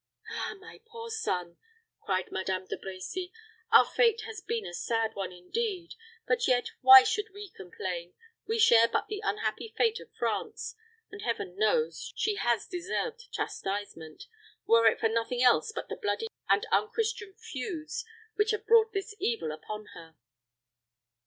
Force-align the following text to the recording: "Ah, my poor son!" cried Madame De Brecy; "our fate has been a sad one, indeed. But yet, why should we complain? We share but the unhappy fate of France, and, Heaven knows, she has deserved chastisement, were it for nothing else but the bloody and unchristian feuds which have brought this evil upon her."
"Ah, 0.31 0.55
my 0.59 0.81
poor 0.83 1.11
son!" 1.11 1.57
cried 2.01 2.31
Madame 2.31 2.65
De 2.65 2.75
Brecy; 2.75 3.31
"our 3.71 3.85
fate 3.85 4.21
has 4.21 4.41
been 4.41 4.65
a 4.65 4.73
sad 4.73 5.11
one, 5.13 5.31
indeed. 5.31 5.93
But 6.27 6.47
yet, 6.47 6.71
why 6.81 7.03
should 7.03 7.29
we 7.35 7.49
complain? 7.51 8.15
We 8.47 8.57
share 8.57 8.87
but 8.87 9.05
the 9.09 9.21
unhappy 9.23 9.75
fate 9.77 9.99
of 9.99 10.11
France, 10.17 10.75
and, 11.11 11.21
Heaven 11.21 11.55
knows, 11.55 12.13
she 12.15 12.33
has 12.37 12.65
deserved 12.65 13.31
chastisement, 13.31 14.23
were 14.65 14.87
it 14.87 14.99
for 14.99 15.07
nothing 15.07 15.43
else 15.43 15.71
but 15.71 15.87
the 15.87 15.97
bloody 15.97 16.25
and 16.49 16.65
unchristian 16.71 17.35
feuds 17.35 18.03
which 18.33 18.49
have 18.49 18.65
brought 18.65 18.93
this 18.93 19.13
evil 19.19 19.51
upon 19.51 19.85
her." 19.93 20.15